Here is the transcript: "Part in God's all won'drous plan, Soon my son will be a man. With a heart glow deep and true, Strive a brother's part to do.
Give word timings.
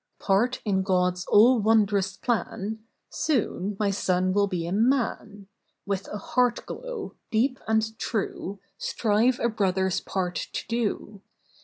"Part 0.17 0.63
in 0.65 0.81
God's 0.81 1.27
all 1.27 1.61
won'drous 1.61 2.19
plan, 2.19 2.79
Soon 3.11 3.77
my 3.79 3.91
son 3.91 4.33
will 4.33 4.47
be 4.47 4.65
a 4.65 4.71
man. 4.71 5.47
With 5.85 6.07
a 6.07 6.17
heart 6.17 6.65
glow 6.65 7.13
deep 7.29 7.59
and 7.67 7.87
true, 7.99 8.57
Strive 8.79 9.39
a 9.39 9.47
brother's 9.47 9.99
part 9.99 10.37
to 10.53 10.67
do. 10.67 11.21